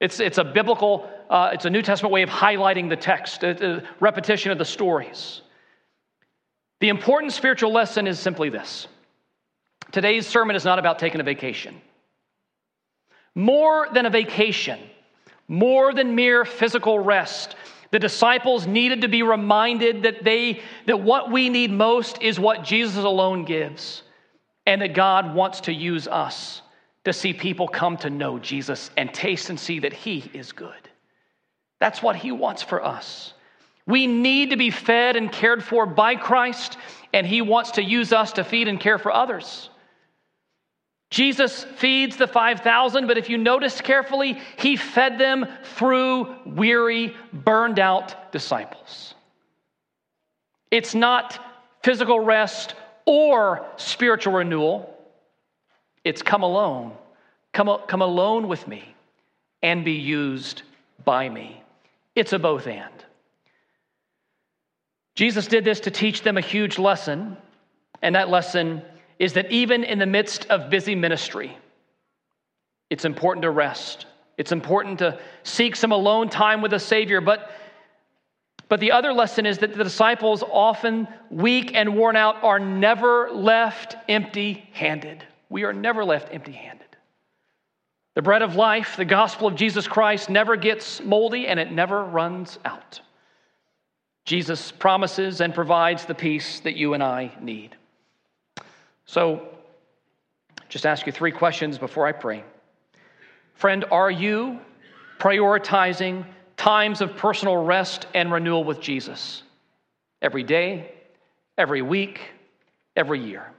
[0.00, 3.76] It's, it's a biblical, uh, it's a New Testament way of highlighting the text, a,
[3.76, 5.42] a repetition of the stories.
[6.80, 8.88] The important spiritual lesson is simply this
[9.92, 11.80] today's sermon is not about taking a vacation.
[13.34, 14.80] More than a vacation,
[15.46, 17.54] more than mere physical rest,
[17.90, 22.64] the disciples needed to be reminded that, they, that what we need most is what
[22.64, 24.02] Jesus alone gives,
[24.66, 26.62] and that God wants to use us
[27.04, 30.88] to see people come to know Jesus and taste and see that He is good.
[31.80, 33.34] That's what He wants for us.
[33.90, 36.78] We need to be fed and cared for by Christ,
[37.12, 39.68] and He wants to use us to feed and care for others.
[41.10, 47.80] Jesus feeds the 5,000, but if you notice carefully, he fed them through weary, burned
[47.80, 49.14] out disciples.
[50.70, 51.44] It's not
[51.82, 52.76] physical rest
[53.06, 54.96] or spiritual renewal,
[56.04, 56.92] it's come alone.
[57.52, 58.94] Come, come alone with me
[59.62, 60.62] and be used
[61.04, 61.60] by me.
[62.14, 62.92] It's a both and.
[65.20, 67.36] Jesus did this to teach them a huge lesson,
[68.00, 68.80] and that lesson
[69.18, 71.58] is that even in the midst of busy ministry,
[72.88, 74.06] it's important to rest.
[74.38, 77.20] It's important to seek some alone time with the Savior.
[77.20, 77.50] But,
[78.70, 83.30] but the other lesson is that the disciples, often weak and worn out, are never
[83.30, 85.22] left empty handed.
[85.50, 86.96] We are never left empty handed.
[88.14, 92.02] The bread of life, the gospel of Jesus Christ, never gets moldy and it never
[92.02, 93.02] runs out.
[94.24, 97.76] Jesus promises and provides the peace that you and I need.
[99.06, 99.48] So,
[100.68, 102.44] just ask you three questions before I pray.
[103.54, 104.60] Friend, are you
[105.18, 106.24] prioritizing
[106.56, 109.42] times of personal rest and renewal with Jesus?
[110.22, 110.92] Every day,
[111.58, 112.20] every week,
[112.96, 113.50] every year.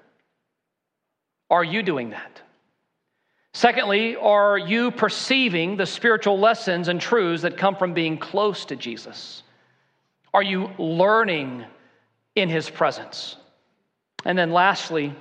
[1.50, 2.42] Are you doing that?
[3.54, 8.76] Secondly, are you perceiving the spiritual lessons and truths that come from being close to
[8.76, 9.44] Jesus?
[10.34, 11.66] Are you learning
[12.36, 13.36] in his presence?
[14.26, 15.16] And then lastly,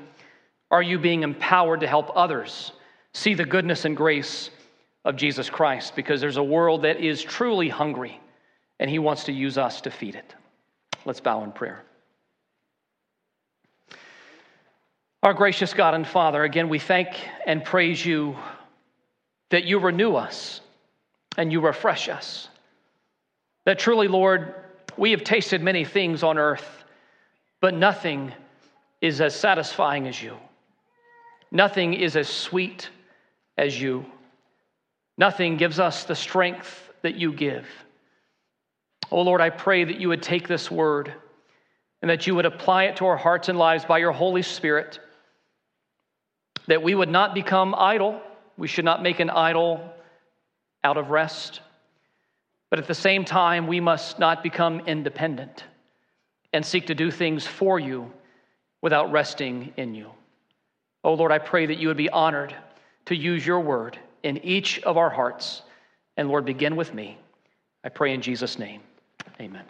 [0.71, 2.73] are you being empowered to help others
[3.13, 4.51] see the goodness and grace
[5.05, 5.97] of Jesus Christ?
[5.97, 8.21] Because there's a world that is truly hungry,
[8.79, 10.35] and He wants to use us to feed it.
[11.05, 11.83] Let's bow in prayer.
[15.23, 17.09] Our gracious God and Father, again, we thank
[17.47, 18.37] and praise you
[19.51, 20.61] that you renew us
[21.37, 22.49] and you refresh us.
[23.67, 24.55] That truly, Lord,
[24.97, 26.85] we have tasted many things on earth,
[27.61, 28.33] but nothing
[29.01, 30.37] is as satisfying as you.
[31.51, 32.89] Nothing is as sweet
[33.59, 34.05] as you.
[35.19, 37.67] Nothing gives us the strength that you give.
[39.11, 41.13] Oh Lord, I pray that you would take this word
[42.01, 44.99] and that you would apply it to our hearts and lives by your Holy Spirit,
[46.67, 48.23] that we would not become idle.
[48.57, 49.93] We should not make an idol
[50.85, 51.61] out of rest.
[52.71, 55.65] But at the same time, we must not become independent
[56.53, 58.13] and seek to do things for you
[58.81, 60.11] without resting in you.
[61.05, 62.55] Oh Lord, I pray that you would be honored
[63.07, 65.63] to use your word in each of our hearts.
[66.17, 67.19] And Lord, begin with me.
[67.85, 68.83] I pray in Jesus' name.
[69.41, 69.65] Amen.